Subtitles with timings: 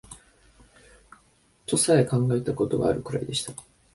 [1.67, 3.53] とさえ考えた事があるくらいでした